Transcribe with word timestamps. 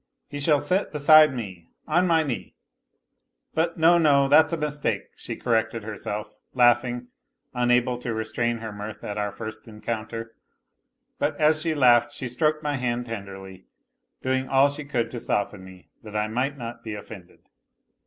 He 0.29 0.39
shall 0.39 0.59
sit 0.61 0.91
beside 0.91 1.31
me, 1.31 1.67
on 1.87 2.07
my 2.07 2.23
knee... 2.23 2.55
but 3.53 3.77
no, 3.77 3.99
no! 3.99 4.27
That's 4.27 4.51
a 4.51 4.57
mistake!..." 4.57 5.03
she 5.15 5.35
corrected 5.35 5.83
herself, 5.83 6.33
laughing, 6.55 7.09
unable 7.53 7.99
to 7.99 8.11
restrain 8.11 8.57
her 8.61 8.71
mirth 8.71 9.03
at 9.03 9.19
our 9.19 9.31
first 9.31 9.67
encounter. 9.67 10.33
But 11.19 11.39
as 11.39 11.61
she 11.61 11.75
laughed 11.75 12.13
she 12.13 12.27
stroked 12.27 12.63
my 12.63 12.77
hand 12.77 13.05
tenderly, 13.05 13.67
doing 14.23 14.49
all 14.49 14.69
she 14.69 14.85
could 14.85 15.11
to 15.11 15.19
soften 15.19 15.63
me, 15.63 15.89
that 16.01 16.15
I 16.15 16.27
might 16.27 16.57
not 16.57 16.83
be 16.83 16.95
offended. 16.95 17.41